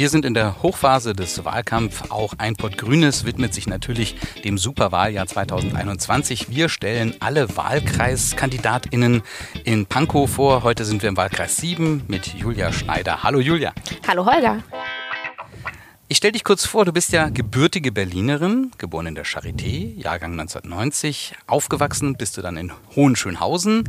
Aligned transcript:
Wir 0.00 0.08
sind 0.08 0.24
in 0.24 0.32
der 0.32 0.62
Hochphase 0.62 1.12
des 1.12 1.44
Wahlkampfs. 1.44 2.10
Auch 2.10 2.32
ein 2.38 2.56
Pott 2.56 2.78
Grünes 2.78 3.26
widmet 3.26 3.52
sich 3.52 3.66
natürlich 3.66 4.16
dem 4.44 4.56
Superwahljahr 4.56 5.26
2021. 5.26 6.48
Wir 6.48 6.70
stellen 6.70 7.16
alle 7.20 7.54
Wahlkreiskandidatinnen 7.54 9.20
in 9.64 9.84
Pankow 9.84 10.30
vor. 10.30 10.62
Heute 10.62 10.86
sind 10.86 11.02
wir 11.02 11.10
im 11.10 11.18
Wahlkreis 11.18 11.58
7 11.58 12.04
mit 12.08 12.28
Julia 12.28 12.72
Schneider. 12.72 13.24
Hallo 13.24 13.40
Julia. 13.40 13.74
Hallo 14.08 14.24
Holger. 14.24 14.62
Ich 16.08 16.16
stelle 16.16 16.32
dich 16.32 16.44
kurz 16.44 16.64
vor, 16.64 16.86
du 16.86 16.94
bist 16.94 17.12
ja 17.12 17.28
gebürtige 17.28 17.92
Berlinerin, 17.92 18.70
geboren 18.78 19.04
in 19.04 19.14
der 19.14 19.26
Charité, 19.26 20.00
Jahrgang 20.00 20.32
1990. 20.32 21.34
Aufgewachsen 21.46 22.14
bist 22.14 22.38
du 22.38 22.40
dann 22.40 22.56
in 22.56 22.72
Hohenschönhausen. 22.96 23.84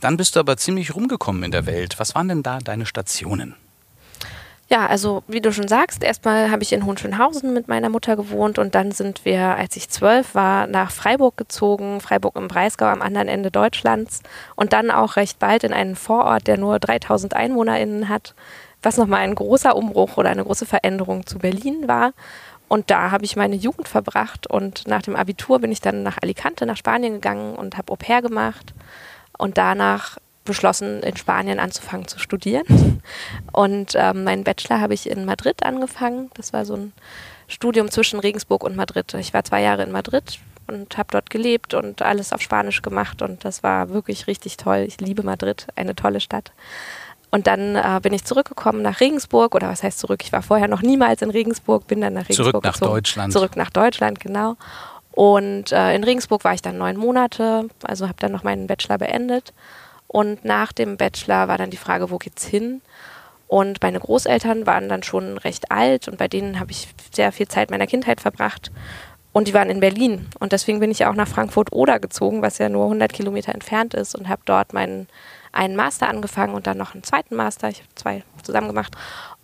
Dann 0.00 0.16
bist 0.16 0.34
du 0.34 0.40
aber 0.40 0.56
ziemlich 0.56 0.96
rumgekommen 0.96 1.44
in 1.44 1.52
der 1.52 1.64
Welt. 1.66 2.00
Was 2.00 2.16
waren 2.16 2.26
denn 2.26 2.42
da 2.42 2.58
deine 2.58 2.86
Stationen? 2.86 3.54
Ja, 4.70 4.86
also 4.86 5.22
wie 5.28 5.42
du 5.42 5.52
schon 5.52 5.68
sagst, 5.68 6.02
erstmal 6.02 6.50
habe 6.50 6.62
ich 6.62 6.72
in 6.72 6.86
Hohenschönhausen 6.86 7.52
mit 7.52 7.68
meiner 7.68 7.90
Mutter 7.90 8.16
gewohnt 8.16 8.58
und 8.58 8.74
dann 8.74 8.92
sind 8.92 9.26
wir, 9.26 9.56
als 9.56 9.76
ich 9.76 9.90
zwölf 9.90 10.34
war, 10.34 10.66
nach 10.66 10.90
Freiburg 10.90 11.36
gezogen, 11.36 12.00
Freiburg 12.00 12.36
im 12.36 12.48
Breisgau 12.48 12.86
am 12.86 13.02
anderen 13.02 13.28
Ende 13.28 13.50
Deutschlands 13.50 14.22
und 14.56 14.72
dann 14.72 14.90
auch 14.90 15.16
recht 15.16 15.38
bald 15.38 15.64
in 15.64 15.74
einen 15.74 15.96
Vorort, 15.96 16.46
der 16.46 16.56
nur 16.56 16.78
3000 16.78 17.36
EinwohnerInnen 17.36 18.08
hat, 18.08 18.34
was 18.82 18.96
nochmal 18.96 19.20
ein 19.20 19.34
großer 19.34 19.76
Umbruch 19.76 20.16
oder 20.16 20.30
eine 20.30 20.44
große 20.44 20.66
Veränderung 20.66 21.26
zu 21.26 21.38
Berlin 21.38 21.86
war. 21.86 22.12
Und 22.66 22.90
da 22.90 23.10
habe 23.10 23.26
ich 23.26 23.36
meine 23.36 23.56
Jugend 23.56 23.88
verbracht 23.88 24.46
und 24.46 24.88
nach 24.88 25.02
dem 25.02 25.14
Abitur 25.14 25.58
bin 25.58 25.72
ich 25.72 25.82
dann 25.82 26.02
nach 26.02 26.16
Alicante, 26.22 26.64
nach 26.64 26.78
Spanien 26.78 27.14
gegangen 27.14 27.54
und 27.54 27.76
habe 27.76 27.92
Au 27.92 27.96
pair 27.96 28.22
gemacht 28.22 28.72
und 29.36 29.58
danach 29.58 30.16
beschlossen, 30.44 31.02
in 31.02 31.16
Spanien 31.16 31.58
anzufangen 31.58 32.06
zu 32.06 32.18
studieren. 32.18 33.02
Und 33.52 33.94
ähm, 33.94 34.24
meinen 34.24 34.44
Bachelor 34.44 34.80
habe 34.80 34.94
ich 34.94 35.08
in 35.08 35.24
Madrid 35.24 35.64
angefangen. 35.64 36.30
Das 36.34 36.52
war 36.52 36.64
so 36.64 36.74
ein 36.74 36.92
Studium 37.48 37.90
zwischen 37.90 38.20
Regensburg 38.20 38.62
und 38.62 38.76
Madrid. 38.76 39.12
Ich 39.14 39.34
war 39.34 39.44
zwei 39.44 39.62
Jahre 39.62 39.82
in 39.82 39.92
Madrid 39.92 40.38
und 40.66 40.96
habe 40.96 41.08
dort 41.10 41.30
gelebt 41.30 41.74
und 41.74 42.02
alles 42.02 42.32
auf 42.32 42.40
Spanisch 42.40 42.82
gemacht. 42.82 43.22
Und 43.22 43.44
das 43.44 43.62
war 43.62 43.90
wirklich 43.90 44.26
richtig 44.26 44.56
toll. 44.56 44.84
Ich 44.86 45.00
liebe 45.00 45.22
Madrid, 45.22 45.66
eine 45.76 45.94
tolle 45.94 46.20
Stadt. 46.20 46.52
Und 47.30 47.48
dann 47.48 47.74
äh, 47.74 47.98
bin 48.00 48.12
ich 48.12 48.24
zurückgekommen 48.24 48.80
nach 48.80 49.00
Regensburg, 49.00 49.56
oder 49.56 49.68
was 49.68 49.82
heißt 49.82 49.98
zurück? 49.98 50.20
Ich 50.22 50.32
war 50.32 50.42
vorher 50.42 50.68
noch 50.68 50.82
niemals 50.82 51.20
in 51.20 51.30
Regensburg, 51.30 51.86
bin 51.88 52.00
dann 52.00 52.12
nach 52.12 52.28
Regensburg 52.28 52.52
Zurück 52.52 52.64
nach 52.64 52.72
gezogen. 52.74 52.92
Deutschland. 52.92 53.32
Zurück 53.32 53.56
nach 53.56 53.70
Deutschland, 53.70 54.20
genau. 54.20 54.56
Und 55.10 55.72
äh, 55.72 55.96
in 55.96 56.04
Regensburg 56.04 56.44
war 56.44 56.54
ich 56.54 56.62
dann 56.62 56.78
neun 56.78 56.96
Monate, 56.96 57.68
also 57.82 58.06
habe 58.06 58.18
dann 58.20 58.30
noch 58.30 58.44
meinen 58.44 58.68
Bachelor 58.68 58.98
beendet 58.98 59.52
und 60.14 60.44
nach 60.44 60.72
dem 60.72 60.96
Bachelor 60.96 61.48
war 61.48 61.58
dann 61.58 61.70
die 61.70 61.76
Frage, 61.76 62.08
wo 62.08 62.18
geht's 62.18 62.46
hin? 62.46 62.82
Und 63.48 63.82
meine 63.82 63.98
Großeltern 63.98 64.64
waren 64.64 64.88
dann 64.88 65.02
schon 65.02 65.38
recht 65.38 65.72
alt 65.72 66.06
und 66.06 66.18
bei 66.18 66.28
denen 66.28 66.60
habe 66.60 66.70
ich 66.70 66.86
sehr 67.12 67.32
viel 67.32 67.48
Zeit 67.48 67.72
meiner 67.72 67.88
Kindheit 67.88 68.20
verbracht. 68.20 68.70
Und 69.32 69.48
die 69.48 69.54
waren 69.54 69.70
in 69.70 69.80
Berlin. 69.80 70.28
Und 70.38 70.52
deswegen 70.52 70.78
bin 70.78 70.92
ich 70.92 71.04
auch 71.04 71.16
nach 71.16 71.26
Frankfurt-Oder 71.26 71.98
gezogen, 71.98 72.42
was 72.42 72.58
ja 72.58 72.68
nur 72.68 72.84
100 72.84 73.12
Kilometer 73.12 73.52
entfernt 73.52 73.92
ist 73.94 74.14
und 74.14 74.28
habe 74.28 74.42
dort 74.44 74.72
meinen 74.72 75.08
einen 75.50 75.74
Master 75.74 76.08
angefangen 76.08 76.54
und 76.54 76.68
dann 76.68 76.78
noch 76.78 76.94
einen 76.94 77.02
zweiten 77.02 77.34
Master. 77.34 77.68
Ich 77.70 77.78
habe 77.78 77.88
zwei 77.96 78.22
zusammen 78.44 78.68
gemacht. 78.68 78.96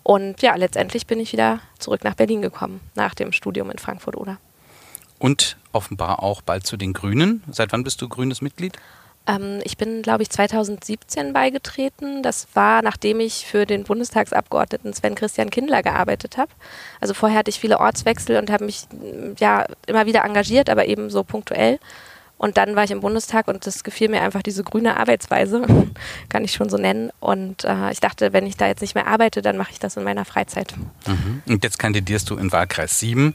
Und 0.04 0.41
ja, 0.41 0.54
letztendlich 0.54 1.08
bin 1.08 1.18
ich 1.18 1.32
wieder 1.32 1.58
zurück 1.80 2.04
nach 2.04 2.14
Berlin 2.14 2.42
gekommen, 2.42 2.78
nach 2.94 3.16
dem 3.16 3.32
Studium 3.32 3.72
in 3.72 3.78
Frankfurt-Oder. 3.78 4.38
Und 5.18 5.56
offenbar 5.72 6.22
auch 6.22 6.42
bald 6.42 6.64
zu 6.64 6.76
den 6.76 6.92
Grünen. 6.92 7.42
Seit 7.50 7.72
wann 7.72 7.82
bist 7.82 8.00
du 8.02 8.08
grünes 8.08 8.41
Mitglied? 8.41 8.78
Ähm, 9.26 9.60
ich 9.64 9.76
bin, 9.76 10.02
glaube 10.02 10.22
ich, 10.22 10.30
2017 10.30 11.32
beigetreten. 11.32 12.22
Das 12.22 12.48
war, 12.54 12.82
nachdem 12.82 13.20
ich 13.20 13.46
für 13.46 13.66
den 13.66 13.84
Bundestagsabgeordneten 13.84 14.92
Sven 14.92 15.14
Christian 15.14 15.50
Kindler 15.50 15.82
gearbeitet 15.82 16.36
habe. 16.36 16.50
Also 17.00 17.14
vorher 17.14 17.38
hatte 17.38 17.50
ich 17.50 17.60
viele 17.60 17.80
Ortswechsel 17.80 18.36
und 18.36 18.50
habe 18.50 18.64
mich 18.64 18.86
ja 19.38 19.66
immer 19.86 20.06
wieder 20.06 20.25
engagiert, 20.25 20.70
aber 20.70 20.86
eben 20.86 21.10
so 21.10 21.22
punktuell. 21.25 21.78
Und 22.41 22.56
dann 22.56 22.75
war 22.75 22.84
ich 22.84 22.91
im 22.91 23.00
Bundestag 23.00 23.48
und 23.48 23.66
das 23.66 23.84
gefiel 23.84 24.09
mir 24.09 24.22
einfach 24.22 24.42
diese 24.42 24.64
grüne 24.64 24.97
Arbeitsweise, 24.97 25.62
kann 26.30 26.42
ich 26.42 26.54
schon 26.54 26.70
so 26.70 26.78
nennen. 26.78 27.10
Und 27.20 27.64
äh, 27.64 27.92
ich 27.92 28.00
dachte, 28.00 28.32
wenn 28.32 28.47
ich 28.47 28.56
da 28.56 28.66
jetzt 28.66 28.80
nicht 28.80 28.94
mehr 28.94 29.06
arbeite, 29.06 29.42
dann 29.42 29.59
mache 29.59 29.72
ich 29.72 29.78
das 29.78 29.98
in 29.98 30.04
meiner 30.04 30.25
Freizeit. 30.25 30.75
Mhm. 31.06 31.42
Und 31.47 31.64
jetzt 31.64 31.78
kandidierst 31.78 32.30
du 32.30 32.36
in 32.36 32.50
Wahlkreis 32.50 32.98
7. 32.98 33.34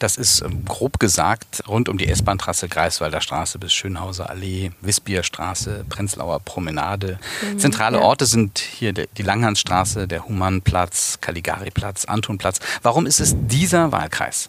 Das 0.00 0.16
ist 0.16 0.40
ähm, 0.40 0.64
grob 0.64 0.98
gesagt 0.98 1.62
rund 1.68 1.88
um 1.88 1.98
die 1.98 2.08
S-Bahn-Trasse 2.08 2.68
Greifswalder 2.68 3.20
Straße 3.20 3.58
bis 3.58 3.72
Schönhauser 3.72 4.30
Allee, 4.30 4.72
Wispierstraße, 4.80 5.84
Prenzlauer 5.88 6.40
Promenade. 6.40 7.18
Mhm, 7.42 7.58
Zentrale 7.58 7.98
ja. 7.98 8.02
Orte 8.02 8.24
sind 8.24 8.58
hier 8.58 8.94
die 8.94 9.22
Langhansstraße, 9.22 10.08
der 10.08 10.26
Humanplatz, 10.26 11.18
Caligari-Platz, 11.20 12.06
Antonplatz. 12.06 12.60
Warum 12.82 13.04
ist 13.04 13.20
es 13.20 13.36
dieser 13.36 13.92
Wahlkreis? 13.92 14.48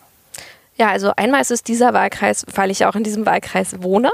Ja, 0.78 0.90
also 0.90 1.12
einmal 1.18 1.42
ist 1.42 1.52
es 1.52 1.64
dieser 1.64 1.94
Wahlkreis, 1.94 2.46
weil 2.56 2.72
ich 2.72 2.86
auch 2.86 2.96
in 2.96 3.04
diesem 3.04 3.26
Wahlkreis 3.26 3.84
wohne. 3.84 4.10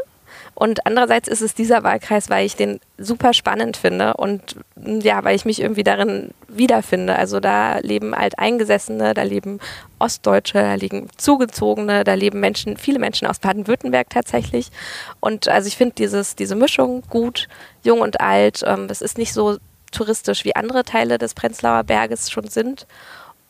Und 0.59 0.87
andererseits 0.87 1.27
ist 1.27 1.41
es 1.41 1.53
dieser 1.53 1.83
Wahlkreis, 1.83 2.31
weil 2.31 2.43
ich 2.43 2.55
den 2.55 2.79
super 2.97 3.33
spannend 3.33 3.77
finde 3.77 4.15
und 4.15 4.55
ja, 4.75 5.23
weil 5.23 5.35
ich 5.35 5.45
mich 5.45 5.61
irgendwie 5.61 5.83
darin 5.83 6.31
wiederfinde. 6.47 7.15
Also 7.15 7.39
da 7.39 7.77
leben 7.77 8.15
Alteingesessene, 8.15 9.13
da 9.13 9.21
leben 9.21 9.59
Ostdeutsche, 9.99 10.57
da 10.57 10.73
leben 10.73 11.09
Zugezogene, 11.15 12.03
da 12.03 12.15
leben 12.15 12.39
Menschen, 12.39 12.75
viele 12.75 12.97
Menschen 12.97 13.27
aus 13.27 13.37
Baden-Württemberg 13.37 14.09
tatsächlich. 14.09 14.71
Und 15.19 15.47
also 15.47 15.67
ich 15.67 15.77
finde 15.77 15.93
diese 15.93 16.55
Mischung 16.55 17.03
gut, 17.07 17.47
jung 17.83 18.01
und 18.01 18.19
alt. 18.19 18.63
Ähm, 18.65 18.87
es 18.89 19.03
ist 19.03 19.19
nicht 19.19 19.33
so 19.33 19.57
touristisch 19.91 20.43
wie 20.43 20.55
andere 20.55 20.83
Teile 20.83 21.19
des 21.19 21.35
Prenzlauer 21.35 21.83
Berges 21.83 22.31
schon 22.31 22.47
sind. 22.47 22.87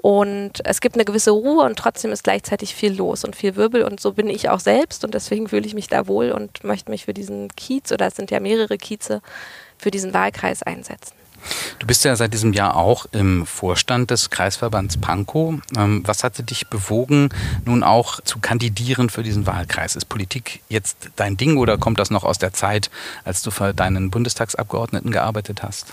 Und 0.07 0.66
es 0.66 0.79
gibt 0.79 0.95
eine 0.95 1.03
gewisse 1.03 1.31
Ruhe 1.31 1.66
und 1.66 1.78
trotzdem 1.78 2.13
ist 2.13 2.23
gleichzeitig 2.23 2.73
viel 2.73 2.94
los 2.94 3.25
und 3.25 3.35
viel 3.35 3.57
Wirbel. 3.57 3.84
Und 3.84 4.00
so 4.00 4.13
bin 4.13 4.29
ich 4.29 4.47
auch 4.47 4.62
selbst 4.62 5.03
und 5.03 5.13
deswegen 5.13 5.50
fühle 5.50 5.68
ich 5.68 5.73
mich 5.73 5.90
da 5.90 6.07
wohl 6.07 6.31
und 6.31 6.63
möchte 6.63 6.91
mich 6.91 7.03
für 7.03 7.13
diesen 7.13 7.53
Kiez, 7.57 7.91
oder 7.91 8.07
es 8.07 8.16
sind 8.16 8.31
ja 8.31 8.40
mehrere 8.40 8.78
Kieze, 8.78 9.22
für 9.78 9.91
diesen 9.91 10.13
Wahlkreis 10.13 10.63
einsetzen. 10.63 11.13
Du 11.79 11.85
bist 11.85 12.06
ja 12.06 12.16
seit 12.16 12.34
diesem 12.34 12.53
Jahr 12.53 12.78
auch 12.78 13.06
im 13.12 13.46
Vorstand 13.46 14.09
des 14.09 14.29
Kreisverbands 14.29 14.96
Pankow. 14.96 15.56
Ähm, 15.75 16.03
was 16.06 16.23
hatte 16.23 16.41
dich 16.41 16.67
bewogen, 16.67 17.28
nun 17.66 17.84
auch 17.84 18.22
zu 18.22 18.40
kandidieren 18.40 19.09
für 19.09 19.23
diesen 19.23 19.46
Wahlkreis? 19.46 19.97
Ist 19.97 20.06
Politik 20.06 20.62
jetzt 20.69 21.09
dein 21.17 21.35
Ding 21.35 21.57
oder 21.57 21.78
kommt 21.78 22.00
das 22.00 22.12
noch 22.12 22.23
aus 22.23 22.38
der 22.38 22.53
Zeit, 22.53 22.90
als 23.25 23.41
du 23.41 23.51
für 23.51 23.73
deinen 23.73 24.09
Bundestagsabgeordneten 24.09 25.12
gearbeitet 25.12 25.63
hast? 25.63 25.88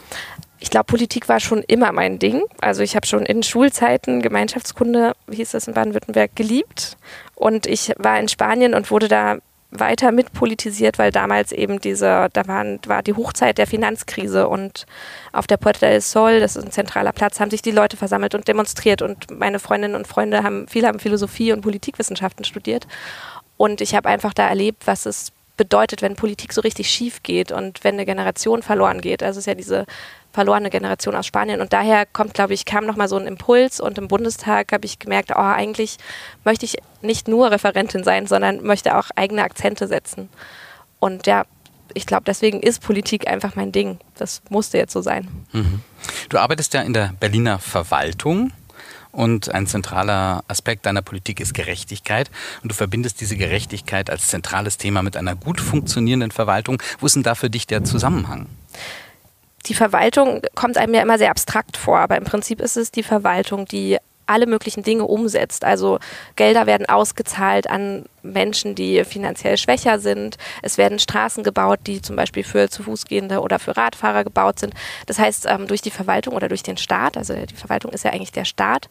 Ich 0.60 0.70
glaube, 0.70 0.87
Politik 0.87 1.28
war 1.28 1.41
schon 1.41 1.62
immer 1.62 1.92
mein 1.92 2.19
Ding. 2.19 2.42
Also 2.60 2.82
ich 2.82 2.97
habe 2.97 3.06
schon 3.06 3.26
in 3.26 3.42
Schulzeiten 3.42 4.22
Gemeinschaftskunde, 4.22 5.12
wie 5.26 5.37
hieß 5.37 5.50
das 5.50 5.69
in 5.69 5.75
Baden-Württemberg, 5.75 6.34
geliebt. 6.34 6.97
Und 7.34 7.66
ich 7.66 7.92
war 7.98 8.19
in 8.19 8.28
Spanien 8.28 8.75
und 8.75 8.91
wurde 8.91 9.09
da 9.09 9.38
weiter 9.75 10.12
mitpolitisiert, 10.12 10.98
weil 10.98 11.10
damals 11.10 11.53
eben 11.53 11.81
diese, 11.81 12.28
da 12.32 12.47
waren, 12.47 12.78
war 12.87 13.03
die 13.03 13.15
Hochzeit 13.15 13.59
der 13.59 13.66
Finanzkrise 13.66 14.48
und 14.48 14.87
auf 15.32 15.47
der 15.47 15.56
Puerta 15.56 15.88
del 15.88 16.00
Sol, 16.00 16.41
das 16.41 16.56
ist 16.56 16.65
ein 16.65 16.71
zentraler 16.71 17.12
Platz, 17.12 17.41
haben 17.41 17.50
sich 17.50 17.60
die 17.60 17.72
Leute 17.72 17.97
versammelt 17.97 18.34
und 18.36 18.47
demonstriert 18.47 19.03
und 19.03 19.31
meine 19.31 19.59
Freundinnen 19.59 19.97
und 19.97 20.06
Freunde 20.06 20.44
haben, 20.44 20.69
viele 20.69 20.86
haben 20.86 21.00
Philosophie 21.00 21.53
und 21.53 21.62
Politikwissenschaften 21.62 22.44
studiert 22.44 22.86
und 23.56 23.81
ich 23.81 23.94
habe 23.94 24.09
einfach 24.09 24.32
da 24.32 24.48
erlebt, 24.48 24.86
was 24.86 25.06
es 25.06 25.32
bedeutet, 25.56 26.03
wenn 26.03 26.16
Politik 26.16 26.53
so 26.53 26.60
richtig 26.60 26.91
schief 26.91 27.22
geht 27.22 27.53
und 27.53 27.84
wenn 27.84 27.94
eine 27.94 28.06
Generation 28.06 28.62
verloren 28.62 29.00
geht. 29.00 29.22
Also 29.22 29.38
es 29.38 29.42
ist 29.42 29.47
ja 29.47 29.54
diese 29.54 29.87
verlorene 30.32 30.69
Generation 30.69 31.15
aus 31.15 31.26
Spanien. 31.26 31.60
Und 31.60 31.72
daher 31.72 32.06
kommt, 32.06 32.34
glaube 32.34 32.54
ich, 32.54 32.65
kam 32.65 32.87
nochmal 32.87 33.09
so 33.09 33.16
ein 33.16 33.26
Impuls 33.26 33.81
und 33.81 33.98
im 33.98 34.09
Bundestag 34.09 34.72
habe 34.72 34.84
ich 34.84 34.98
gemerkt, 34.98 35.31
oh, 35.31 35.38
eigentlich 35.38 35.97
möchte 36.44 36.65
ich 36.65 36.76
nicht 37.03 37.28
nur 37.28 37.53
Referentin 37.53 38.03
sein, 38.03 38.26
sondern 38.26 38.62
möchte 38.62 38.98
auch 38.98 39.10
eigene 39.15 39.44
Akzente 39.44 39.87
setzen. 39.87 40.28
Und 40.98 41.27
ja, 41.28 41.45
ich 41.95 42.06
glaube, 42.06 42.24
deswegen 42.27 42.60
ist 42.60 42.83
Politik 42.83 43.28
einfach 43.28 43.54
mein 43.54 43.71
Ding. 43.71 43.98
Das 44.16 44.42
musste 44.48 44.78
jetzt 44.78 44.92
so 44.92 45.03
sein. 45.03 45.28
Mhm. 45.53 45.80
Du 46.28 46.39
arbeitest 46.39 46.74
ja 46.74 46.83
in 46.83 46.92
der 46.92 47.15
Berliner 47.21 47.60
Verwaltung. 47.60 48.51
Und 49.15 49.55
ein 49.55 49.66
zentraler 49.69 50.43
Aspekt 50.49 50.87
deiner 50.87 51.03
Politik 51.03 51.39
ist 51.39 51.55
Gerechtigkeit. 51.55 52.31
Und 52.63 52.72
du 52.72 52.75
verbindest 52.75 53.21
diese 53.21 53.37
Gerechtigkeit 53.37 54.11
als 54.11 54.28
zentrales 54.28 54.77
Thema 54.77 55.03
mit 55.03 55.16
einer 55.16 55.37
gut 55.37 55.61
funktionierenden 55.61 56.33
Verwaltung. 56.33 56.83
Wo 56.99 57.07
ist 57.07 57.15
denn 57.15 57.22
da 57.22 57.37
für 57.37 57.49
dich 57.49 57.66
der 57.66 57.84
Zusammenhang? 57.84 58.47
Die 59.66 59.75
Verwaltung 59.75 60.43
kommt 60.55 60.77
einem 60.77 60.95
ja 60.95 61.01
immer 61.01 61.16
sehr 61.16 61.31
abstrakt 61.31 61.77
vor, 61.77 61.99
aber 61.99 62.19
im 62.19 62.25
Prinzip 62.25 62.61
ist 62.61 62.77
es 62.77 62.91
die 62.91 63.03
Verwaltung, 63.03 63.66
die 63.66 63.99
alle 64.26 64.47
möglichen 64.47 64.82
Dinge 64.82 65.04
umsetzt. 65.04 65.65
Also 65.65 65.98
Gelder 66.36 66.66
werden 66.66 66.86
ausgezahlt 66.86 67.68
an 67.68 68.04
Menschen, 68.22 68.74
die 68.74 69.04
finanziell 69.04 69.56
schwächer 69.56 69.98
sind. 69.98 70.36
Es 70.62 70.78
werden 70.78 70.98
Straßen 70.98 71.44
gebaut, 71.44 71.80
die 71.86 72.00
zum 72.00 72.16
Beispiel 72.16 72.44
für 72.44 72.68
zu 72.68 72.82
Fußgehende 72.82 73.41
oder 73.41 73.59
für 73.59 73.76
Radfahrer 73.76 74.24
gebaut 74.24 74.59
sind. 74.59 74.74
Das 75.06 75.18
heißt, 75.18 75.47
ähm, 75.48 75.66
durch 75.66 75.82
die 75.82 75.91
Verwaltung 75.91 76.34
oder 76.34 76.48
durch 76.48 76.62
den 76.62 76.76
Staat, 76.76 77.16
also 77.16 77.34
die 77.34 77.54
Verwaltung 77.54 77.92
ist 77.92 78.04
ja 78.04 78.12
eigentlich 78.12 78.32
der 78.32 78.44
Staat, 78.44 78.88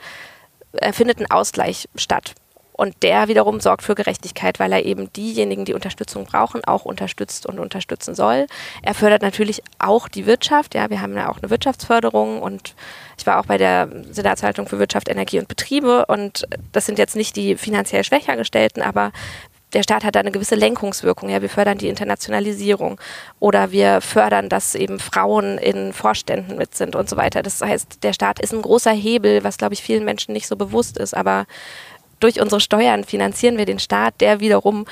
äh, 0.74 0.94
findet 0.94 1.20
ein 1.20 1.30
Ausgleich 1.30 1.88
statt. 1.96 2.36
Und 2.74 3.04
der 3.04 3.28
wiederum 3.28 3.60
sorgt 3.60 3.84
für 3.84 3.96
Gerechtigkeit, 3.96 4.60
weil 4.60 4.72
er 4.74 4.86
eben 4.86 5.12
diejenigen, 5.14 5.64
die 5.64 5.74
Unterstützung 5.74 6.26
brauchen, 6.26 6.64
auch 6.66 6.86
unterstützt 6.86 7.46
und 7.46 7.60
unterstützen 7.60 8.16
soll. 8.16 8.48
Er 8.82 8.94
fördert 8.94 9.22
natürlich 9.22 9.62
auch 9.80 10.08
die 10.08 10.26
Wirtschaft. 10.26 10.74
Ja, 10.76 10.90
wir 10.90 11.02
haben 11.02 11.16
ja 11.16 11.30
auch 11.30 11.38
eine 11.38 11.50
Wirtschaftsförderung 11.50 12.42
und 12.42 12.76
ich 13.18 13.26
war 13.28 13.40
auch 13.40 13.46
bei 13.46 13.58
der 13.58 13.88
Senatshaltung 14.12 14.68
für 14.68 14.80
Wirtschaft, 14.80 15.08
Energie 15.08 15.40
und 15.40 15.48
Betriebe 15.48 16.06
und 16.08 16.48
das 16.72 16.86
sind 16.86 16.98
jetzt 16.98 17.16
nicht 17.16 17.36
die 17.36 17.56
finanziell 17.56 18.04
schwächer 18.04 18.36
gestellten, 18.36 18.82
aber 18.82 19.12
der 19.74 19.84
Staat 19.84 20.04
hat 20.04 20.16
da 20.16 20.20
eine 20.20 20.32
gewisse 20.32 20.56
Lenkungswirkung. 20.56 21.30
Ja, 21.30 21.42
wir 21.42 21.50
fördern 21.50 21.78
die 21.78 21.88
Internationalisierung 21.88 23.00
oder 23.40 23.72
wir 23.72 24.02
fördern, 24.02 24.50
dass 24.50 24.76
eben 24.76 25.00
Frauen 25.00 25.58
in 25.58 25.94
Vorständen 25.94 26.58
mit 26.58 26.76
sind 26.76 26.96
und 26.96 27.10
so 27.10 27.18
weiter. 27.18 27.42
Das 27.42 27.62
heißt, 27.62 28.04
der 28.04 28.14
Staat 28.14 28.40
ist 28.40 28.54
ein 28.54 28.62
großer 28.62 28.92
Hebel, 28.92 29.44
was 29.44 29.58
glaube 29.58 29.74
ich 29.74 29.82
vielen 29.82 30.06
Menschen 30.06 30.34
nicht 30.34 30.48
so 30.48 30.56
bewusst 30.56 30.98
ist. 30.98 31.16
Aber 31.16 31.46
durch 32.24 32.40
unsere 32.40 32.62
Steuern 32.62 33.04
finanzieren 33.04 33.58
wir 33.58 33.66
den 33.66 33.80
Staat, 33.80 34.22
der 34.22 34.40
wiederum 34.40 34.86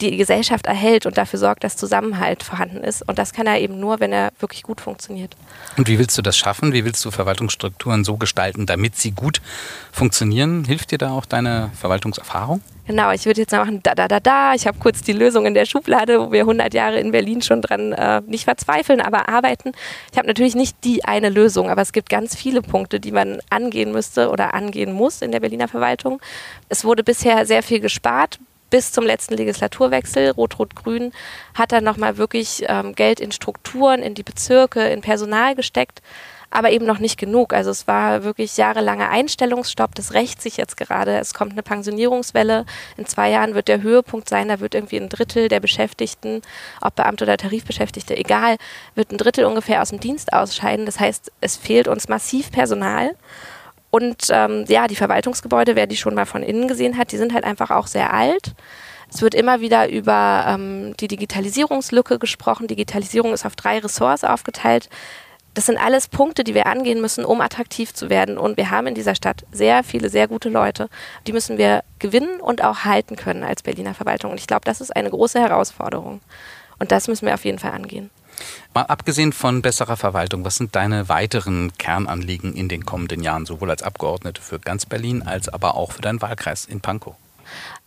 die 0.00 0.16
Gesellschaft 0.16 0.66
erhält 0.66 1.06
und 1.06 1.16
dafür 1.16 1.38
sorgt, 1.38 1.64
dass 1.64 1.76
Zusammenhalt 1.76 2.42
vorhanden 2.42 2.84
ist. 2.84 3.06
Und 3.08 3.18
das 3.18 3.32
kann 3.32 3.46
er 3.46 3.58
eben 3.60 3.80
nur, 3.80 4.00
wenn 4.00 4.12
er 4.12 4.30
wirklich 4.38 4.62
gut 4.62 4.80
funktioniert. 4.80 5.36
Und 5.76 5.88
wie 5.88 5.98
willst 5.98 6.16
du 6.18 6.22
das 6.22 6.36
schaffen? 6.36 6.72
Wie 6.72 6.84
willst 6.84 7.04
du 7.04 7.10
Verwaltungsstrukturen 7.10 8.04
so 8.04 8.16
gestalten, 8.16 8.66
damit 8.66 8.96
sie 8.96 9.12
gut 9.12 9.40
funktionieren? 9.92 10.64
Hilft 10.64 10.90
dir 10.90 10.98
da 10.98 11.10
auch 11.10 11.24
deine 11.24 11.70
Verwaltungserfahrung? 11.78 12.60
Genau, 12.86 13.10
ich 13.10 13.26
würde 13.26 13.40
jetzt 13.40 13.50
noch 13.50 13.60
machen, 13.60 13.82
da, 13.82 13.96
da, 13.96 14.06
da, 14.06 14.20
da. 14.20 14.54
Ich 14.54 14.66
habe 14.66 14.78
kurz 14.78 15.02
die 15.02 15.12
Lösung 15.12 15.44
in 15.44 15.54
der 15.54 15.64
Schublade, 15.64 16.20
wo 16.20 16.30
wir 16.30 16.42
100 16.42 16.72
Jahre 16.72 17.00
in 17.00 17.10
Berlin 17.10 17.42
schon 17.42 17.60
dran 17.60 17.92
äh, 17.92 18.22
nicht 18.26 18.44
verzweifeln, 18.44 19.00
aber 19.00 19.28
arbeiten. 19.28 19.72
Ich 20.12 20.18
habe 20.18 20.28
natürlich 20.28 20.54
nicht 20.54 20.76
die 20.84 21.04
eine 21.04 21.28
Lösung, 21.28 21.68
aber 21.68 21.82
es 21.82 21.92
gibt 21.92 22.10
ganz 22.10 22.36
viele 22.36 22.62
Punkte, 22.62 23.00
die 23.00 23.10
man 23.10 23.40
angehen 23.50 23.90
müsste 23.90 24.30
oder 24.30 24.54
angehen 24.54 24.92
muss 24.92 25.20
in 25.20 25.32
der 25.32 25.40
Berliner 25.40 25.66
Verwaltung. 25.66 26.20
Es 26.68 26.84
wurde 26.84 27.02
bisher 27.02 27.44
sehr 27.44 27.64
viel 27.64 27.80
gespart 27.80 28.38
bis 28.70 28.92
zum 28.92 29.04
letzten 29.04 29.34
Legislaturwechsel, 29.34 30.30
Rot-Rot-Grün, 30.30 31.12
hat 31.54 31.72
er 31.72 31.80
nochmal 31.80 32.16
wirklich 32.16 32.64
ähm, 32.68 32.94
Geld 32.94 33.20
in 33.20 33.32
Strukturen, 33.32 34.02
in 34.02 34.14
die 34.14 34.22
Bezirke, 34.22 34.88
in 34.88 35.00
Personal 35.00 35.54
gesteckt, 35.54 36.02
aber 36.50 36.70
eben 36.70 36.86
noch 36.86 36.98
nicht 36.98 37.18
genug. 37.18 37.52
Also 37.52 37.70
es 37.70 37.86
war 37.86 38.24
wirklich 38.24 38.56
jahrelanger 38.56 39.10
Einstellungsstopp, 39.10 39.94
das 39.94 40.14
rächt 40.14 40.40
sich 40.40 40.56
jetzt 40.56 40.76
gerade. 40.76 41.18
Es 41.18 41.34
kommt 41.34 41.52
eine 41.52 41.62
Pensionierungswelle. 41.62 42.64
In 42.96 43.06
zwei 43.06 43.30
Jahren 43.30 43.54
wird 43.54 43.68
der 43.68 43.82
Höhepunkt 43.82 44.28
sein, 44.28 44.48
da 44.48 44.60
wird 44.60 44.74
irgendwie 44.74 44.96
ein 44.96 45.08
Drittel 45.08 45.48
der 45.48 45.60
Beschäftigten, 45.60 46.42
ob 46.80 46.94
Beamte 46.96 47.24
oder 47.24 47.36
Tarifbeschäftigte, 47.36 48.16
egal, 48.16 48.56
wird 48.94 49.12
ein 49.12 49.18
Drittel 49.18 49.44
ungefähr 49.44 49.82
aus 49.82 49.90
dem 49.90 50.00
Dienst 50.00 50.32
ausscheiden. 50.32 50.86
Das 50.86 51.00
heißt, 51.00 51.32
es 51.40 51.56
fehlt 51.56 51.88
uns 51.88 52.08
massiv 52.08 52.50
Personal. 52.50 53.14
Und 53.96 54.26
ähm, 54.28 54.66
ja, 54.68 54.88
die 54.88 54.94
Verwaltungsgebäude, 54.94 55.74
wer 55.74 55.86
die 55.86 55.96
schon 55.96 56.14
mal 56.14 56.26
von 56.26 56.42
innen 56.42 56.68
gesehen 56.68 56.98
hat, 56.98 57.12
die 57.12 57.16
sind 57.16 57.32
halt 57.32 57.44
einfach 57.44 57.70
auch 57.70 57.86
sehr 57.86 58.12
alt. 58.12 58.52
Es 59.10 59.22
wird 59.22 59.34
immer 59.34 59.62
wieder 59.62 59.88
über 59.88 60.44
ähm, 60.46 60.94
die 61.00 61.08
Digitalisierungslücke 61.08 62.18
gesprochen. 62.18 62.66
Digitalisierung 62.66 63.32
ist 63.32 63.46
auf 63.46 63.56
drei 63.56 63.78
Ressorts 63.78 64.22
aufgeteilt. 64.22 64.90
Das 65.54 65.64
sind 65.64 65.78
alles 65.78 66.08
Punkte, 66.08 66.44
die 66.44 66.52
wir 66.52 66.66
angehen 66.66 67.00
müssen, 67.00 67.24
um 67.24 67.40
attraktiv 67.40 67.94
zu 67.94 68.10
werden. 68.10 68.36
Und 68.36 68.58
wir 68.58 68.70
haben 68.70 68.86
in 68.86 68.94
dieser 68.94 69.14
Stadt 69.14 69.46
sehr 69.50 69.82
viele, 69.82 70.10
sehr 70.10 70.28
gute 70.28 70.50
Leute. 70.50 70.90
Die 71.26 71.32
müssen 71.32 71.56
wir 71.56 71.82
gewinnen 71.98 72.38
und 72.42 72.62
auch 72.62 72.80
halten 72.84 73.16
können 73.16 73.44
als 73.44 73.62
Berliner 73.62 73.94
Verwaltung. 73.94 74.32
Und 74.32 74.38
ich 74.38 74.46
glaube, 74.46 74.66
das 74.66 74.82
ist 74.82 74.94
eine 74.94 75.08
große 75.08 75.40
Herausforderung. 75.40 76.20
Und 76.78 76.92
das 76.92 77.08
müssen 77.08 77.24
wir 77.24 77.32
auf 77.32 77.46
jeden 77.46 77.58
Fall 77.58 77.72
angehen. 77.72 78.10
Mal 78.74 78.82
abgesehen 78.82 79.32
von 79.32 79.62
besserer 79.62 79.96
Verwaltung, 79.96 80.44
was 80.44 80.56
sind 80.56 80.74
deine 80.74 81.08
weiteren 81.08 81.72
Kernanliegen 81.78 82.54
in 82.54 82.68
den 82.68 82.84
kommenden 82.84 83.22
Jahren, 83.22 83.46
sowohl 83.46 83.70
als 83.70 83.82
Abgeordnete 83.82 84.40
für 84.40 84.58
ganz 84.58 84.86
Berlin 84.86 85.22
als 85.22 85.48
aber 85.48 85.74
auch 85.74 85.92
für 85.92 86.02
deinen 86.02 86.20
Wahlkreis 86.20 86.64
in 86.64 86.80
Pankow? 86.80 87.14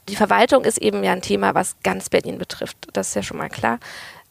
Die 0.08 0.16
Verwaltung 0.16 0.64
ist 0.64 0.80
eben 0.80 1.04
ja 1.04 1.12
ein 1.12 1.22
Thema, 1.22 1.54
was 1.54 1.76
ganz 1.84 2.10
Berlin 2.10 2.40
betrifft. 2.40 2.88
Das 2.94 3.10
ist 3.10 3.16
ja 3.16 3.24
schon 3.24 3.38
mal 3.38 3.50
klar. 3.50 3.80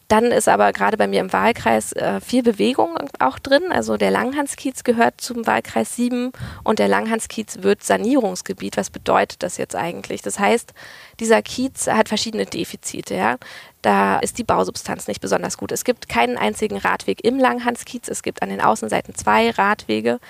Dann 0.09 0.33
ist 0.33 0.49
aber 0.49 0.73
gerade 0.73 0.97
bei 0.97 1.07
mir 1.07 1.21
im 1.21 1.35
Wahlkreis 1.35 1.93
äh, 1.93 2.23
viel 2.23 2.43
Bewegung 2.43 2.97
auch 3.19 3.39
drin. 3.39 3.71
Also 3.71 3.99
der 3.99 4.11
Langhanskiez 4.11 4.83
gehört 4.83 5.21
zum 5.21 5.47
Wahlkreis 5.47 5.97
7 5.97 6.33
und 6.65 6.79
der 6.79 6.89
Langhanskiez 6.89 7.59
wird 7.61 7.85
Sanierungsgebiet. 7.85 8.79
Was 8.79 8.89
bedeutet 8.89 9.43
das 9.43 9.59
jetzt 9.59 9.77
eigentlich? 9.77 10.23
Das 10.23 10.39
heißt, 10.39 10.73
dieser 11.21 11.43
Kiez 11.43 11.89
hat 11.89 12.09
verschiedene 12.09 12.47
Defizite. 12.47 13.15
Ja? 13.15 13.37
Da 13.83 14.19
ist 14.21 14.39
die 14.39 14.45
Bausubstanz 14.45 15.09
nicht 15.09 15.21
besonders 15.21 15.59
gut. 15.59 15.73
Es 15.73 15.85
gibt 15.85 16.09
keinen 16.09 16.39
einzigen 16.39 16.79
Radweg 16.79 17.23
im 17.23 17.39
Langhanskiez. 17.39 18.09
Es 18.09 18.23
gibt 18.23 18.43
an 18.43 18.49
den 18.49 18.63
Außenseiten 18.63 19.15
zwei 19.15 19.51
Radwege. 19.51 20.21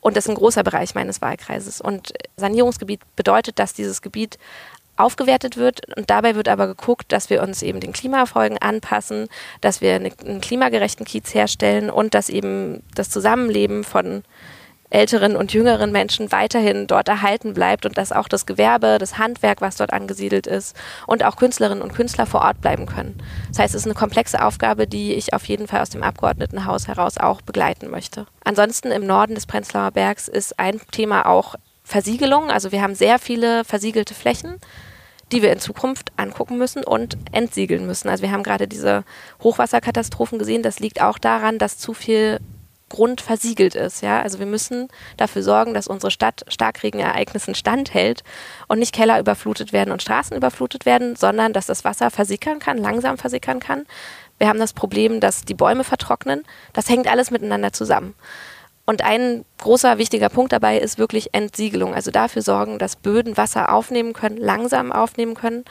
Und 0.00 0.16
das 0.16 0.24
ist 0.24 0.30
ein 0.30 0.36
großer 0.36 0.62
Bereich 0.62 0.94
meines 0.94 1.20
Wahlkreises. 1.20 1.82
Und 1.82 2.14
Sanierungsgebiet 2.36 3.00
bedeutet, 3.16 3.58
dass 3.58 3.74
dieses 3.74 4.00
Gebiet 4.00 4.38
aufgewertet 5.02 5.56
wird. 5.56 5.80
Und 5.96 6.10
dabei 6.10 6.34
wird 6.34 6.48
aber 6.48 6.66
geguckt, 6.66 7.12
dass 7.12 7.30
wir 7.30 7.42
uns 7.42 7.62
eben 7.62 7.80
den 7.80 7.92
Klimafolgen 7.92 8.58
anpassen, 8.58 9.28
dass 9.60 9.80
wir 9.80 9.94
einen 9.94 10.40
klimagerechten 10.40 11.06
Kiez 11.06 11.34
herstellen 11.34 11.90
und 11.90 12.14
dass 12.14 12.28
eben 12.28 12.82
das 12.94 13.10
Zusammenleben 13.10 13.84
von 13.84 14.22
älteren 14.90 15.36
und 15.36 15.52
jüngeren 15.52 15.92
Menschen 15.92 16.32
weiterhin 16.32 16.86
dort 16.86 17.08
erhalten 17.08 17.54
bleibt 17.54 17.86
und 17.86 17.96
dass 17.96 18.12
auch 18.12 18.28
das 18.28 18.44
Gewerbe, 18.44 18.98
das 18.98 19.18
Handwerk, 19.18 19.60
was 19.60 19.76
dort 19.76 19.92
angesiedelt 19.92 20.46
ist 20.46 20.76
und 21.06 21.24
auch 21.24 21.36
Künstlerinnen 21.36 21.82
und 21.82 21.94
Künstler 21.94 22.26
vor 22.26 22.42
Ort 22.42 22.60
bleiben 22.60 22.86
können. 22.86 23.16
Das 23.48 23.60
heißt, 23.60 23.74
es 23.74 23.82
ist 23.82 23.86
eine 23.86 23.94
komplexe 23.94 24.44
Aufgabe, 24.44 24.86
die 24.86 25.14
ich 25.14 25.32
auf 25.32 25.44
jeden 25.44 25.68
Fall 25.68 25.80
aus 25.80 25.90
dem 25.90 26.02
Abgeordnetenhaus 26.02 26.88
heraus 26.88 27.18
auch 27.18 27.40
begleiten 27.40 27.88
möchte. 27.88 28.26
Ansonsten 28.44 28.90
im 28.90 29.06
Norden 29.06 29.36
des 29.36 29.46
Prenzlauer 29.46 29.92
Bergs 29.92 30.28
ist 30.28 30.58
ein 30.58 30.80
Thema 30.90 31.26
auch 31.26 31.54
Versiegelung. 31.84 32.50
Also 32.50 32.72
wir 32.72 32.82
haben 32.82 32.94
sehr 32.94 33.18
viele 33.18 33.64
versiegelte 33.64 34.14
Flächen 34.14 34.58
die 35.32 35.42
wir 35.42 35.52
in 35.52 35.60
Zukunft 35.60 36.12
angucken 36.16 36.58
müssen 36.58 36.84
und 36.84 37.16
entsiegeln 37.32 37.86
müssen. 37.86 38.08
Also 38.08 38.22
wir 38.22 38.32
haben 38.32 38.42
gerade 38.42 38.66
diese 38.66 39.04
Hochwasserkatastrophen 39.42 40.38
gesehen. 40.38 40.62
Das 40.62 40.80
liegt 40.80 41.00
auch 41.00 41.18
daran, 41.18 41.58
dass 41.58 41.78
zu 41.78 41.94
viel 41.94 42.40
Grund 42.90 43.20
versiegelt 43.20 43.74
ist. 43.74 44.02
Ja? 44.02 44.20
Also 44.20 44.38
wir 44.38 44.46
müssen 44.46 44.88
dafür 45.16 45.42
sorgen, 45.42 45.72
dass 45.72 45.86
unsere 45.86 46.10
Stadt 46.10 46.44
Starkregenereignissen 46.48 47.54
standhält 47.54 48.22
und 48.68 48.80
nicht 48.80 48.94
Keller 48.94 49.18
überflutet 49.18 49.72
werden 49.72 49.92
und 49.92 50.02
Straßen 50.02 50.36
überflutet 50.36 50.84
werden, 50.84 51.16
sondern 51.16 51.52
dass 51.52 51.66
das 51.66 51.84
Wasser 51.84 52.10
versickern 52.10 52.58
kann, 52.58 52.76
langsam 52.76 53.16
versickern 53.16 53.60
kann. 53.60 53.86
Wir 54.38 54.48
haben 54.48 54.58
das 54.58 54.72
Problem, 54.72 55.20
dass 55.20 55.44
die 55.44 55.54
Bäume 55.54 55.84
vertrocknen. 55.84 56.44
Das 56.72 56.88
hängt 56.88 57.06
alles 57.06 57.30
miteinander 57.30 57.72
zusammen. 57.72 58.14
Und 58.90 59.04
ein 59.04 59.44
großer 59.58 59.98
wichtiger 59.98 60.28
Punkt 60.28 60.50
dabei 60.50 60.76
ist 60.76 60.98
wirklich 60.98 61.28
Entsiegelung. 61.32 61.94
Also 61.94 62.10
dafür 62.10 62.42
sorgen, 62.42 62.80
dass 62.80 62.96
Böden 62.96 63.36
Wasser 63.36 63.72
aufnehmen 63.72 64.14
können, 64.14 64.36
langsam 64.36 64.90
aufnehmen 64.90 65.34
können 65.34 65.64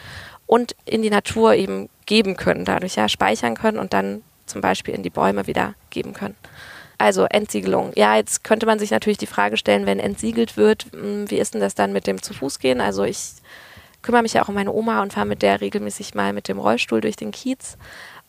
und 0.48 0.74
in 0.86 1.01
die 1.01 1.10
Natur 1.10 1.54
eben 1.56 1.89
geben 2.06 2.38
können, 2.38 2.63
dadurch 2.63 2.95
ja 2.95 3.09
speichern 3.09 3.56
können 3.56 3.78
und 3.78 3.92
dann 3.92 4.21
zum 4.45 4.61
Beispiel 4.61 4.94
in 4.94 5.04
die 5.04 5.09
Bäume 5.09 5.47
wieder 5.47 5.73
geben 5.90 6.14
können. 6.14 6.38
Also 6.97 7.26
Entsiegelung. 7.26 7.92
Ja, 7.95 8.16
jetzt 8.16 8.45
könnte 8.45 8.66
man 8.66 8.80
sich 8.80 8.92
natürlich 8.92 9.18
die 9.18 9.28
Frage 9.28 9.57
stellen, 9.57 9.85
wenn 9.85 9.99
entsiegelt 9.99 10.56
wird, 10.56 10.85
hm, 10.94 11.30
wie 11.30 11.40
ist 11.40 11.54
denn 11.54 11.61
das 11.61 11.76
dann 11.76 11.92
mit 11.92 12.07
dem 12.07 12.21
zu 12.21 12.33
Fuß 12.33 12.59
gehen? 12.59 12.80
Also 12.80 13.04
ich 13.04 13.33
kümmere 14.02 14.21
mich 14.21 14.31
ja 14.31 14.44
auch 14.44 14.47
um 14.47 14.56
meine 14.56 14.71
Oma 14.71 15.02
und 15.02 15.11
fahre 15.11 15.26
mit 15.26 15.42
der 15.42 15.59
regelmäßig 15.59 16.16
mal 16.16 16.31
mit 16.31 16.47
dem 16.47 16.57
Rollstuhl 16.57 17.02
durch 17.02 17.18
den 17.18 17.31
Kiez. 17.31 17.78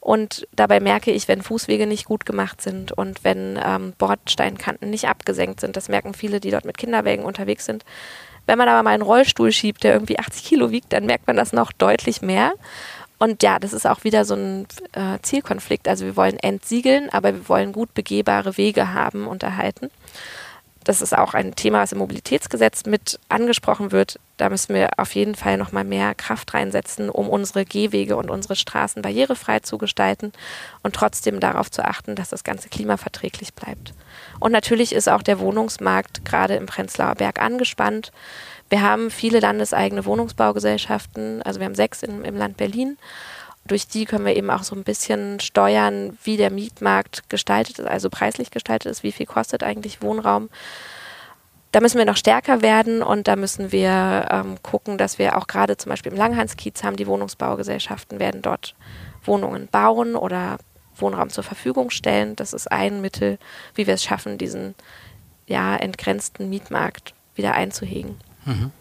Und 0.01 0.49
dabei 0.57 0.81
merke 0.81 1.11
ich, 1.11 1.29
wenn 1.29 1.43
Fußwege 1.43 1.87
nicht 1.87 2.07
gut 2.07 2.25
gemacht 2.25 2.63
sind 2.63 2.91
und 2.91 3.23
wenn 3.23 3.59
ähm, 3.63 3.93
Bordsteinkanten 3.99 4.89
nicht 4.89 5.09
abgesenkt 5.09 5.61
sind, 5.61 5.77
das 5.77 5.91
merken 5.91 6.15
viele, 6.15 6.41
die 6.41 6.51
dort 6.51 6.65
mit 6.65 6.79
Kinderwägen 6.79 7.25
unterwegs 7.25 7.67
sind. 7.67 7.85
Wenn 8.47 8.57
man 8.57 8.69
aber 8.69 8.83
mal 8.83 8.95
einen 8.95 9.03
Rollstuhl 9.03 9.53
schiebt, 9.53 9.85
der 9.85 9.93
irgendwie 9.93 10.19
80 10.19 10.45
Kilo 10.45 10.71
wiegt, 10.71 10.93
dann 10.95 11.05
merkt 11.05 11.27
man 11.27 11.37
das 11.37 11.53
noch 11.53 11.71
deutlich 11.73 12.23
mehr. 12.23 12.55
Und 13.19 13.43
ja, 13.43 13.59
das 13.59 13.75
ist 13.75 13.87
auch 13.87 14.03
wieder 14.03 14.25
so 14.25 14.35
ein 14.35 14.67
äh, 14.93 15.19
Zielkonflikt. 15.21 15.87
Also 15.87 16.07
wir 16.07 16.17
wollen 16.17 16.39
entsiegeln, 16.39 17.11
aber 17.11 17.35
wir 17.35 17.49
wollen 17.51 17.73
gut 17.73 17.93
begehbare 17.93 18.57
Wege 18.57 18.95
haben 18.95 19.27
und 19.27 19.43
erhalten 19.43 19.91
das 20.91 21.03
ist 21.03 21.17
auch 21.17 21.35
ein 21.35 21.55
Thema, 21.55 21.83
was 21.83 21.93
im 21.93 21.99
Mobilitätsgesetz 21.99 22.85
mit 22.85 23.21
angesprochen 23.29 23.93
wird. 23.93 24.19
Da 24.39 24.49
müssen 24.49 24.75
wir 24.75 24.89
auf 24.97 25.15
jeden 25.15 25.37
Fall 25.37 25.57
noch 25.57 25.71
mal 25.71 25.85
mehr 25.85 26.17
Kraft 26.17 26.53
reinsetzen, 26.53 27.11
um 27.11 27.29
unsere 27.29 27.65
Gehwege 27.65 28.17
und 28.17 28.29
unsere 28.29 28.57
Straßen 28.57 29.01
barrierefrei 29.01 29.61
zu 29.61 29.79
gestalten 29.79 30.33
und 30.83 30.97
trotzdem 30.97 31.39
darauf 31.39 31.71
zu 31.71 31.85
achten, 31.85 32.17
dass 32.17 32.31
das 32.31 32.43
Ganze 32.43 32.71
klimaverträglich 32.71 33.55
bleibt. 33.55 33.95
Und 34.41 34.51
natürlich 34.51 34.93
ist 34.93 35.09
auch 35.09 35.23
der 35.23 35.39
Wohnungsmarkt 35.39 36.25
gerade 36.25 36.57
im 36.57 36.67
Prenzlauer 36.67 37.15
Berg 37.15 37.41
angespannt. 37.41 38.11
Wir 38.69 38.83
haben 38.83 39.13
viele 39.13 39.39
landeseigene 39.39 40.05
Wohnungsbaugesellschaften, 40.05 41.41
also 41.43 41.61
wir 41.61 41.67
haben 41.67 41.77
sechs 41.77 42.03
im, 42.03 42.25
im 42.25 42.35
Land 42.37 42.57
Berlin 42.57 42.99
durch 43.71 43.87
die 43.87 44.05
können 44.05 44.25
wir 44.25 44.37
eben 44.37 44.51
auch 44.51 44.65
so 44.65 44.75
ein 44.75 44.83
bisschen 44.83 45.39
steuern, 45.39 46.19
wie 46.25 46.37
der 46.37 46.51
Mietmarkt 46.51 47.29
gestaltet 47.29 47.79
ist, 47.79 47.87
also 47.87 48.11
preislich 48.11 48.51
gestaltet 48.51 48.91
ist, 48.91 49.03
wie 49.03 49.13
viel 49.13 49.27
kostet 49.27 49.63
eigentlich 49.63 50.03
Wohnraum. 50.03 50.51
Da 51.71 51.81
müssen 51.81 51.99
wir 51.99 52.05
noch 52.05 52.17
stärker 52.17 52.63
werden 52.63 53.01
und 53.01 53.29
da 53.29 53.37
müssen 53.37 53.71
wir 53.71 54.27
ähm, 54.29 54.61
gucken, 54.63 54.99
dass 54.99 55.21
wir 55.21 55.39
auch 55.39 55.47
gerade 55.47 55.77
zum 55.77 55.91
Beispiel 55.91 56.11
im 56.11 56.19
Langhanskiez 56.19 56.83
haben 56.83 56.97
die 56.97 57.07
Wohnungsbaugesellschaften, 57.07 58.19
werden 58.19 58.43
dort 58.43 58.75
Wohnungen 59.25 59.69
bauen 59.69 60.17
oder 60.17 60.59
Wohnraum 60.97 61.31
zur 61.31 61.45
Verfügung 61.45 61.91
stellen. 61.91 62.35
Das 62.35 62.53
ist 62.53 62.71
ein 62.73 63.01
Mittel, 63.01 63.39
wie 63.77 63.87
wir 63.87 63.95
es 63.95 64.03
schaffen, 64.03 64.37
diesen 64.37 64.75
ja, 65.47 65.77
entgrenzten 65.77 66.51
Mietmarkt 66.51 67.15
wieder 67.37 67.55
einzuhegen. 67.55 68.17
Mhm. 68.45 68.73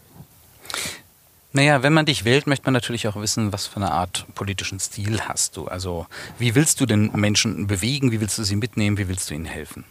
Naja, 1.52 1.82
wenn 1.82 1.92
man 1.92 2.06
dich 2.06 2.24
wählt, 2.24 2.46
möchte 2.46 2.66
man 2.66 2.74
natürlich 2.74 3.08
auch 3.08 3.16
wissen, 3.16 3.52
was 3.52 3.66
für 3.66 3.76
eine 3.76 3.90
Art 3.90 4.24
politischen 4.34 4.78
Stil 4.78 5.20
hast 5.22 5.56
du. 5.56 5.66
Also 5.66 6.06
wie 6.38 6.54
willst 6.54 6.80
du 6.80 6.86
den 6.86 7.10
Menschen 7.12 7.66
bewegen, 7.66 8.12
wie 8.12 8.20
willst 8.20 8.38
du 8.38 8.44
sie 8.44 8.56
mitnehmen, 8.56 8.98
wie 8.98 9.08
willst 9.08 9.30
du 9.30 9.34
ihnen 9.34 9.46
helfen? 9.46 9.84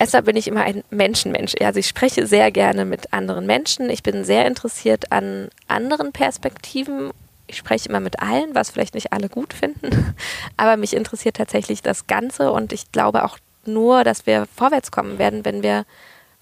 Deshalb 0.00 0.24
bin 0.24 0.36
ich 0.36 0.46
immer 0.48 0.62
ein 0.62 0.84
Menschenmensch. 0.90 1.54
Also 1.60 1.80
ich 1.80 1.88
spreche 1.88 2.26
sehr 2.26 2.50
gerne 2.52 2.84
mit 2.84 3.12
anderen 3.12 3.44
Menschen. 3.44 3.90
Ich 3.90 4.02
bin 4.02 4.24
sehr 4.24 4.46
interessiert 4.46 5.12
an 5.12 5.50
anderen 5.68 6.12
Perspektiven. 6.12 7.10
Ich 7.48 7.58
spreche 7.58 7.88
immer 7.88 8.00
mit 8.00 8.22
allen, 8.22 8.54
was 8.54 8.70
vielleicht 8.70 8.94
nicht 8.94 9.12
alle 9.12 9.28
gut 9.28 9.52
finden. 9.52 10.14
Aber 10.56 10.76
mich 10.76 10.94
interessiert 10.94 11.36
tatsächlich 11.36 11.82
das 11.82 12.06
Ganze 12.06 12.52
und 12.52 12.72
ich 12.72 12.92
glaube 12.92 13.24
auch 13.24 13.36
nur, 13.66 14.04
dass 14.04 14.26
wir 14.26 14.46
vorwärts 14.56 14.90
kommen 14.90 15.18
werden, 15.18 15.44
wenn 15.44 15.62
wir 15.62 15.84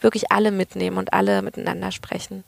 wirklich 0.01 0.31
alle 0.31 0.53
mitnehmen 0.53 0.99
und 0.99 1.13
alle 1.13 1.43
miteinander 1.43 1.91
sprechen. 1.91 2.45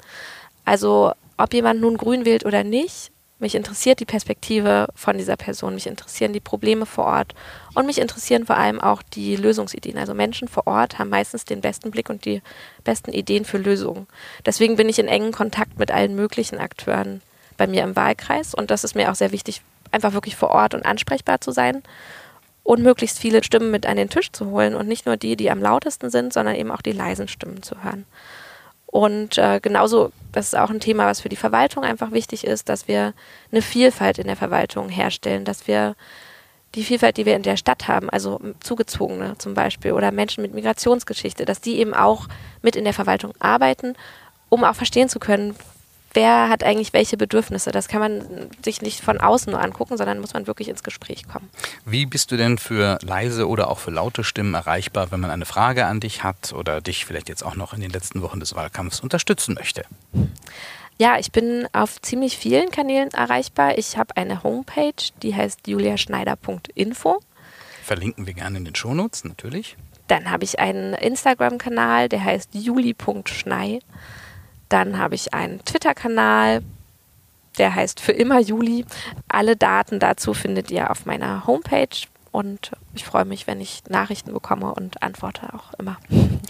Also 0.64 1.12
ob 1.42 1.54
jemand 1.54 1.80
nun 1.80 1.96
grün 1.96 2.24
wählt 2.24 2.44
oder 2.44 2.64
nicht, 2.64 3.10
mich 3.40 3.54
interessiert 3.54 4.00
die 4.00 4.04
Perspektive 4.04 4.88
von 4.94 5.16
dieser 5.16 5.36
Person, 5.36 5.74
mich 5.74 5.86
interessieren 5.86 6.34
die 6.34 6.40
Probleme 6.40 6.84
vor 6.84 7.06
Ort 7.06 7.34
und 7.74 7.86
mich 7.86 7.98
interessieren 7.98 8.44
vor 8.44 8.58
allem 8.58 8.78
auch 8.78 9.02
die 9.02 9.34
Lösungsideen. 9.34 9.96
Also 9.96 10.12
Menschen 10.12 10.46
vor 10.46 10.66
Ort 10.66 10.98
haben 10.98 11.08
meistens 11.08 11.46
den 11.46 11.62
besten 11.62 11.90
Blick 11.90 12.10
und 12.10 12.26
die 12.26 12.42
besten 12.84 13.12
Ideen 13.12 13.46
für 13.46 13.56
Lösungen. 13.56 14.06
Deswegen 14.44 14.76
bin 14.76 14.90
ich 14.90 14.98
in 14.98 15.08
engen 15.08 15.32
Kontakt 15.32 15.78
mit 15.78 15.90
allen 15.90 16.14
möglichen 16.14 16.58
Akteuren 16.58 17.22
bei 17.56 17.66
mir 17.66 17.82
im 17.82 17.96
Wahlkreis 17.96 18.54
und 18.54 18.70
das 18.70 18.84
ist 18.84 18.94
mir 18.94 19.10
auch 19.10 19.14
sehr 19.14 19.32
wichtig, 19.32 19.62
einfach 19.90 20.12
wirklich 20.12 20.36
vor 20.36 20.50
Ort 20.50 20.74
und 20.74 20.84
ansprechbar 20.84 21.40
zu 21.40 21.50
sein 21.50 21.82
und 22.62 22.82
möglichst 22.82 23.18
viele 23.18 23.42
Stimmen 23.42 23.70
mit 23.70 23.86
an 23.86 23.96
den 23.96 24.10
Tisch 24.10 24.32
zu 24.32 24.50
holen 24.50 24.74
und 24.74 24.86
nicht 24.86 25.06
nur 25.06 25.16
die, 25.16 25.36
die 25.36 25.50
am 25.50 25.62
lautesten 25.62 26.10
sind, 26.10 26.34
sondern 26.34 26.56
eben 26.56 26.70
auch 26.70 26.82
die 26.82 26.92
leisen 26.92 27.26
Stimmen 27.26 27.62
zu 27.62 27.82
hören. 27.82 28.04
Und 28.90 29.38
äh, 29.38 29.60
genauso, 29.62 30.10
das 30.32 30.46
ist 30.46 30.56
auch 30.56 30.68
ein 30.68 30.80
Thema, 30.80 31.06
was 31.06 31.20
für 31.20 31.28
die 31.28 31.36
Verwaltung 31.36 31.84
einfach 31.84 32.10
wichtig 32.10 32.44
ist, 32.44 32.68
dass 32.68 32.88
wir 32.88 33.14
eine 33.52 33.62
Vielfalt 33.62 34.18
in 34.18 34.26
der 34.26 34.36
Verwaltung 34.36 34.88
herstellen, 34.88 35.44
dass 35.44 35.68
wir 35.68 35.94
die 36.74 36.82
Vielfalt, 36.82 37.16
die 37.16 37.24
wir 37.24 37.36
in 37.36 37.44
der 37.44 37.56
Stadt 37.56 37.86
haben, 37.86 38.10
also 38.10 38.40
Zugezogene 38.60 39.38
zum 39.38 39.54
Beispiel 39.54 39.92
oder 39.92 40.10
Menschen 40.10 40.42
mit 40.42 40.54
Migrationsgeschichte, 40.54 41.44
dass 41.44 41.60
die 41.60 41.78
eben 41.78 41.94
auch 41.94 42.26
mit 42.62 42.74
in 42.74 42.84
der 42.84 42.92
Verwaltung 42.92 43.32
arbeiten, 43.38 43.94
um 44.48 44.64
auch 44.64 44.74
verstehen 44.74 45.08
zu 45.08 45.20
können, 45.20 45.54
wer 46.14 46.48
hat 46.48 46.64
eigentlich 46.64 46.92
welche 46.92 47.16
Bedürfnisse. 47.16 47.72
Das 47.72 47.88
kann 47.88 48.00
man 48.00 48.50
sich 48.64 48.82
nicht 48.82 49.00
von 49.00 49.20
außen 49.20 49.52
nur 49.52 49.62
angucken, 49.62 49.96
sondern 49.96 50.20
muss 50.20 50.34
man 50.34 50.46
wirklich 50.46 50.68
ins 50.68 50.82
Gespräch 50.82 51.28
kommen. 51.28 51.48
Wie 51.84 52.06
bist 52.06 52.30
du 52.32 52.36
denn 52.36 52.58
für 52.58 52.98
leise 53.02 53.48
oder 53.48 53.68
auch 53.68 53.78
für 53.78 53.90
laute 53.90 54.24
Stimmen 54.24 54.54
erreichbar, 54.54 55.10
wenn 55.10 55.20
man 55.20 55.30
eine 55.30 55.46
Frage 55.46 55.86
an 55.86 56.00
dich 56.00 56.22
hat 56.22 56.52
oder 56.52 56.80
dich 56.80 57.04
vielleicht 57.04 57.28
jetzt 57.28 57.44
auch 57.44 57.56
noch 57.56 57.72
in 57.72 57.80
den 57.80 57.90
letzten 57.90 58.22
Wochen 58.22 58.40
des 58.40 58.54
Wahlkampfs 58.54 59.00
unterstützen 59.00 59.54
möchte? 59.54 59.84
Ja, 60.98 61.18
ich 61.18 61.32
bin 61.32 61.66
auf 61.72 62.00
ziemlich 62.02 62.36
vielen 62.36 62.70
Kanälen 62.70 63.08
erreichbar. 63.12 63.78
Ich 63.78 63.96
habe 63.96 64.16
eine 64.18 64.42
Homepage, 64.42 64.92
die 65.22 65.34
heißt 65.34 65.66
juliaschneider.info. 65.66 67.20
Verlinken 67.82 68.26
wir 68.26 68.34
gerne 68.34 68.58
in 68.58 68.66
den 68.66 68.74
Shownotes, 68.74 69.24
natürlich. 69.24 69.76
Dann 70.08 70.30
habe 70.30 70.44
ich 70.44 70.58
einen 70.58 70.92
Instagram-Kanal, 70.92 72.08
der 72.08 72.22
heißt 72.22 72.50
juli.schnei. 72.52 73.78
Dann 74.70 74.96
habe 74.96 75.14
ich 75.14 75.34
einen 75.34 75.62
Twitter-Kanal, 75.64 76.62
der 77.58 77.74
heißt 77.74 78.00
für 78.00 78.12
immer 78.12 78.40
Juli. 78.40 78.86
Alle 79.28 79.56
Daten 79.56 79.98
dazu 79.98 80.32
findet 80.32 80.70
ihr 80.70 80.90
auf 80.90 81.04
meiner 81.04 81.46
Homepage 81.46 81.88
und 82.32 82.70
ich 82.94 83.04
freue 83.04 83.24
mich, 83.24 83.46
wenn 83.46 83.60
ich 83.60 83.82
Nachrichten 83.88 84.32
bekomme 84.32 84.72
und 84.72 85.02
antworte 85.02 85.52
auch 85.52 85.74
immer. 85.78 85.98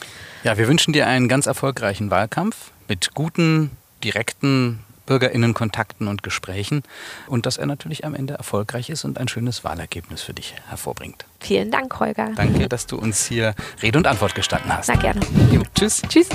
Ja, 0.42 0.56
wir 0.56 0.68
wünschen 0.68 0.94
dir 0.94 1.06
einen 1.06 1.28
ganz 1.28 1.44
erfolgreichen 1.44 2.10
Wahlkampf 2.10 2.70
mit 2.88 3.12
guten, 3.12 3.70
direkten 4.02 4.78
Bürgerinnenkontakten 5.04 6.08
und 6.08 6.22
Gesprächen 6.22 6.82
und 7.26 7.44
dass 7.44 7.58
er 7.58 7.66
natürlich 7.66 8.06
am 8.06 8.14
Ende 8.14 8.34
erfolgreich 8.34 8.88
ist 8.88 9.04
und 9.04 9.18
ein 9.18 9.28
schönes 9.28 9.64
Wahlergebnis 9.64 10.22
für 10.22 10.32
dich 10.32 10.54
hervorbringt. 10.68 11.26
Vielen 11.40 11.70
Dank, 11.70 12.00
Holger. 12.00 12.30
Danke, 12.36 12.68
dass 12.70 12.86
du 12.86 12.96
uns 12.96 13.26
hier 13.26 13.54
Rede 13.82 13.98
und 13.98 14.06
Antwort 14.06 14.34
gestanden 14.34 14.74
hast. 14.74 14.88
Na 14.88 14.94
gerne. 14.94 15.20
Jo, 15.52 15.60
tschüss. 15.74 16.00
Tschüss. 16.08 16.28